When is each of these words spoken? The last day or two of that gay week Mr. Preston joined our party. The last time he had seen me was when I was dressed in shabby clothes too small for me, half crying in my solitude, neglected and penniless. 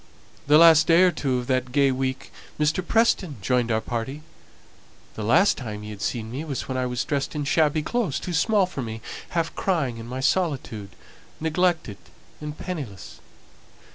The 0.47 0.57
last 0.57 0.87
day 0.87 1.03
or 1.03 1.11
two 1.11 1.37
of 1.37 1.45
that 1.45 1.71
gay 1.71 1.91
week 1.91 2.31
Mr. 2.59 2.83
Preston 2.83 3.35
joined 3.39 3.69
our 3.71 3.79
party. 3.81 4.23
The 5.13 5.21
last 5.23 5.57
time 5.59 5.83
he 5.83 5.91
had 5.91 6.01
seen 6.01 6.31
me 6.31 6.43
was 6.43 6.67
when 6.67 6.75
I 6.75 6.87
was 6.87 7.05
dressed 7.05 7.35
in 7.35 7.43
shabby 7.45 7.83
clothes 7.83 8.19
too 8.19 8.33
small 8.33 8.65
for 8.65 8.81
me, 8.81 8.99
half 9.37 9.53
crying 9.53 9.97
in 9.99 10.07
my 10.07 10.19
solitude, 10.19 10.89
neglected 11.39 11.97
and 12.39 12.57
penniless. 12.57 13.19